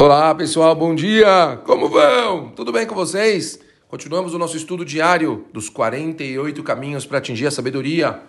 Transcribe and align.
Olá 0.00 0.32
pessoal, 0.32 0.76
bom 0.76 0.94
dia! 0.94 1.60
Como 1.64 1.88
vão? 1.88 2.50
Tudo 2.50 2.70
bem 2.70 2.86
com 2.86 2.94
vocês? 2.94 3.58
Continuamos 3.88 4.32
o 4.32 4.38
nosso 4.38 4.56
estudo 4.56 4.84
diário 4.84 5.46
dos 5.52 5.68
48 5.68 6.62
caminhos 6.62 7.04
para 7.04 7.18
atingir 7.18 7.48
a 7.48 7.50
sabedoria. 7.50 8.22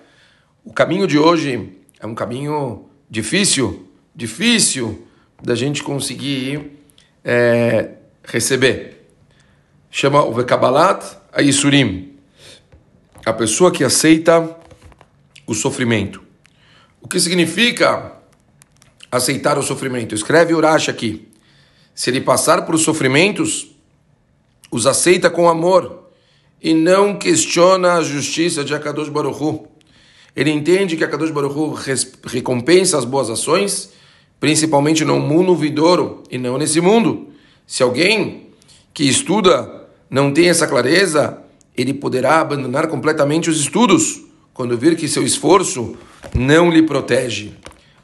O 0.65 0.73
caminho 0.73 1.05
de 1.05 1.19
hoje 1.19 1.77
é 1.99 2.07
um 2.07 2.15
caminho 2.15 2.89
difícil, 3.07 3.87
difícil 4.15 5.07
da 5.43 5.53
gente 5.53 5.83
conseguir 5.83 6.71
é, 7.23 7.91
receber. 8.23 9.07
Chama 9.91 10.23
o 10.25 10.33
Vekabalat 10.33 11.05
Ayisurim, 11.31 12.15
a 13.23 13.31
pessoa 13.31 13.71
que 13.71 13.83
aceita 13.83 14.57
o 15.45 15.53
sofrimento. 15.53 16.19
O 16.99 17.07
que 17.07 17.19
significa 17.19 18.13
aceitar 19.11 19.59
o 19.59 19.61
sofrimento? 19.61 20.15
Escreve 20.15 20.55
Urash 20.55 20.89
aqui. 20.89 21.28
Se 21.99 22.09
ele 22.09 22.21
passar 22.21 22.65
por 22.65 22.79
sofrimentos, 22.79 23.75
os 24.71 24.87
aceita 24.87 25.29
com 25.29 25.49
amor 25.49 26.09
e 26.63 26.73
não 26.73 27.17
questiona 27.17 27.95
a 27.95 28.01
justiça 28.01 28.63
de 28.63 28.73
Akadosh 28.73 29.09
Baruchu. 29.09 29.67
Ele 30.33 30.49
entende 30.49 30.95
que 30.95 31.03
Akadosh 31.03 31.29
Baruchu 31.29 31.77
recompensa 32.23 32.97
as 32.97 33.03
boas 33.03 33.29
ações, 33.29 33.91
principalmente 34.39 35.03
no 35.03 35.19
mundo 35.19 35.53
vidouro 35.57 36.23
e 36.31 36.37
não 36.37 36.57
nesse 36.57 36.79
mundo. 36.79 37.33
Se 37.67 37.83
alguém 37.83 38.47
que 38.93 39.03
estuda 39.03 39.69
não 40.09 40.31
tem 40.31 40.47
essa 40.47 40.65
clareza, 40.65 41.39
ele 41.75 41.93
poderá 41.93 42.39
abandonar 42.39 42.87
completamente 42.87 43.49
os 43.49 43.59
estudos 43.59 44.21
quando 44.53 44.77
vir 44.77 44.95
que 44.95 45.09
seu 45.09 45.25
esforço 45.25 45.97
não 46.33 46.71
lhe 46.71 46.81
protege. 46.81 47.51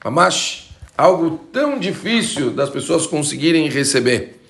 Mamash, 0.04 0.65
algo 0.98 1.40
tão 1.52 1.78
difícil 1.78 2.52
das 2.52 2.70
pessoas 2.70 3.06
conseguirem 3.06 3.68
receber. 3.70 4.42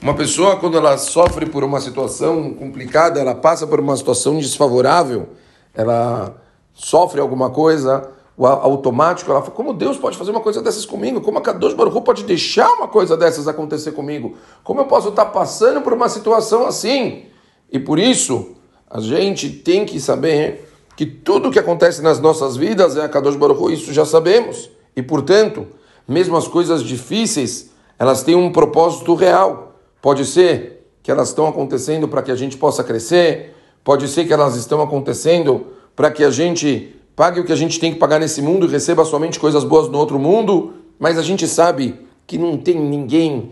Uma 0.00 0.14
pessoa, 0.14 0.56
quando 0.56 0.76
ela 0.76 0.96
sofre 0.96 1.46
por 1.46 1.64
uma 1.64 1.80
situação 1.80 2.54
complicada, 2.54 3.18
ela 3.18 3.34
passa 3.34 3.66
por 3.66 3.80
uma 3.80 3.96
situação 3.96 4.38
desfavorável, 4.38 5.30
ela 5.74 6.40
sofre 6.72 7.20
alguma 7.20 7.50
coisa, 7.50 8.08
o 8.36 8.46
automático, 8.46 9.28
ela 9.32 9.40
fala, 9.40 9.52
como 9.52 9.74
Deus 9.74 9.96
pode 9.96 10.16
fazer 10.16 10.30
uma 10.30 10.40
coisa 10.40 10.62
dessas 10.62 10.86
comigo? 10.86 11.20
Como 11.20 11.38
a 11.38 11.40
Kadosh 11.40 11.74
Baruch 11.74 12.00
pode 12.02 12.22
deixar 12.22 12.70
uma 12.74 12.86
coisa 12.86 13.16
dessas 13.16 13.48
acontecer 13.48 13.90
comigo? 13.90 14.36
Como 14.62 14.80
eu 14.80 14.84
posso 14.84 15.08
estar 15.08 15.26
passando 15.26 15.80
por 15.80 15.92
uma 15.92 16.08
situação 16.08 16.64
assim? 16.64 17.24
E 17.72 17.80
por 17.80 17.98
isso, 17.98 18.54
a 18.88 19.00
gente 19.00 19.50
tem 19.50 19.84
que 19.84 19.98
saber 19.98 20.70
que 20.96 21.04
tudo 21.04 21.50
que 21.50 21.58
acontece 21.58 22.00
nas 22.00 22.20
nossas 22.20 22.56
vidas 22.56 22.96
é 22.96 23.02
a 23.02 23.08
Kadosh 23.08 23.34
Baruch 23.34 23.72
isso 23.72 23.92
já 23.92 24.04
sabemos. 24.04 24.70
E 24.94 25.02
portanto, 25.02 25.66
mesmo 26.08 26.36
as 26.36 26.48
coisas 26.48 26.82
difíceis, 26.82 27.70
elas 27.98 28.22
têm 28.22 28.34
um 28.34 28.50
propósito 28.50 29.14
real. 29.14 29.78
Pode 30.00 30.24
ser 30.24 30.90
que 31.02 31.10
elas 31.10 31.28
estão 31.28 31.46
acontecendo 31.46 32.08
para 32.08 32.22
que 32.22 32.30
a 32.30 32.36
gente 32.36 32.56
possa 32.56 32.82
crescer, 32.82 33.54
pode 33.84 34.08
ser 34.08 34.24
que 34.24 34.32
elas 34.32 34.56
estão 34.56 34.80
acontecendo 34.80 35.66
para 35.94 36.10
que 36.10 36.24
a 36.24 36.30
gente 36.30 36.94
pague 37.14 37.40
o 37.40 37.44
que 37.44 37.52
a 37.52 37.56
gente 37.56 37.78
tem 37.78 37.92
que 37.92 37.98
pagar 37.98 38.18
nesse 38.18 38.40
mundo 38.40 38.66
e 38.66 38.70
receba 38.70 39.04
somente 39.04 39.38
coisas 39.38 39.64
boas 39.64 39.88
no 39.88 39.98
outro 39.98 40.18
mundo, 40.18 40.74
mas 40.98 41.18
a 41.18 41.22
gente 41.22 41.46
sabe 41.46 41.98
que 42.26 42.38
não 42.38 42.56
tem 42.56 42.78
ninguém 42.78 43.50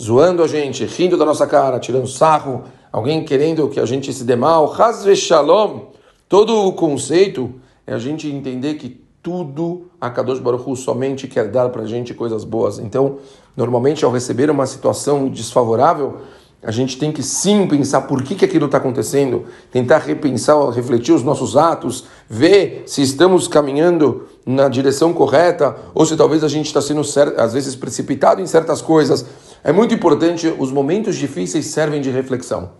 zoando 0.00 0.42
a 0.42 0.46
gente, 0.46 0.84
rindo 0.84 1.16
da 1.16 1.24
nossa 1.24 1.46
cara, 1.46 1.78
tirando 1.78 2.06
sarro, 2.06 2.64
alguém 2.92 3.24
querendo 3.24 3.68
que 3.68 3.80
a 3.80 3.84
gente 3.84 4.12
se 4.12 4.24
dê 4.24 4.36
mal. 4.36 4.72
Hazve 4.72 5.14
Shalom. 5.16 5.86
Todo 6.28 6.66
o 6.66 6.72
conceito 6.72 7.52
é 7.86 7.92
a 7.92 7.98
gente 7.98 8.28
entender 8.28 8.74
que 8.74 9.00
tudo 9.22 9.90
a 10.00 10.08
Kadosh 10.10 10.38
Baruch 10.38 10.76
somente 10.76 11.28
quer 11.28 11.48
dar 11.48 11.68
para 11.68 11.82
a 11.82 11.86
gente 11.86 12.14
coisas 12.14 12.44
boas. 12.44 12.78
Então, 12.78 13.18
normalmente, 13.56 14.04
ao 14.04 14.10
receber 14.10 14.50
uma 14.50 14.66
situação 14.66 15.28
desfavorável, 15.28 16.18
a 16.62 16.70
gente 16.70 16.98
tem 16.98 17.10
que 17.10 17.22
sim 17.22 17.66
pensar 17.66 18.02
por 18.02 18.22
que, 18.22 18.34
que 18.34 18.44
aquilo 18.44 18.66
está 18.66 18.76
acontecendo, 18.78 19.46
tentar 19.70 19.98
repensar, 19.98 20.68
refletir 20.70 21.12
os 21.12 21.22
nossos 21.22 21.56
atos, 21.56 22.04
ver 22.28 22.82
se 22.86 23.00
estamos 23.02 23.48
caminhando 23.48 24.26
na 24.44 24.68
direção 24.68 25.12
correta 25.12 25.74
ou 25.94 26.04
se 26.04 26.16
talvez 26.16 26.44
a 26.44 26.48
gente 26.48 26.66
está 26.66 26.82
sendo, 26.82 27.00
às 27.38 27.54
vezes, 27.54 27.74
precipitado 27.74 28.42
em 28.42 28.46
certas 28.46 28.82
coisas. 28.82 29.24
É 29.64 29.72
muito 29.72 29.94
importante, 29.94 30.54
os 30.58 30.70
momentos 30.70 31.16
difíceis 31.16 31.66
servem 31.66 32.00
de 32.00 32.10
reflexão. 32.10 32.70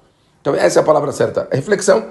Então, 0.40 0.54
essa 0.54 0.80
é 0.80 0.82
a 0.82 0.84
palavra 0.84 1.12
certa, 1.12 1.48
é 1.50 1.56
reflexão. 1.56 2.04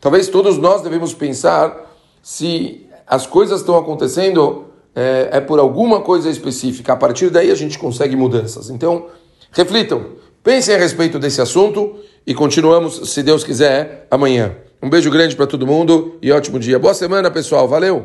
Talvez 0.00 0.28
todos 0.28 0.58
nós 0.58 0.82
devemos 0.82 1.14
pensar 1.14 1.74
se 2.22 2.86
as 3.06 3.26
coisas 3.26 3.60
estão 3.60 3.76
acontecendo 3.76 4.64
é, 4.94 5.28
é 5.32 5.40
por 5.40 5.58
alguma 5.58 6.00
coisa 6.00 6.30
específica. 6.30 6.92
A 6.92 6.96
partir 6.96 7.30
daí 7.30 7.50
a 7.50 7.54
gente 7.54 7.78
consegue 7.78 8.16
mudanças. 8.16 8.70
Então, 8.70 9.06
reflitam, 9.52 10.04
pensem 10.42 10.74
a 10.74 10.78
respeito 10.78 11.18
desse 11.18 11.40
assunto 11.40 11.96
e 12.26 12.34
continuamos, 12.34 13.10
se 13.10 13.22
Deus 13.22 13.44
quiser, 13.44 14.06
amanhã. 14.10 14.56
Um 14.82 14.90
beijo 14.90 15.10
grande 15.10 15.36
para 15.36 15.46
todo 15.46 15.66
mundo 15.66 16.16
e 16.20 16.32
ótimo 16.32 16.58
dia. 16.58 16.78
Boa 16.78 16.94
semana, 16.94 17.30
pessoal. 17.30 17.68
Valeu! 17.68 18.04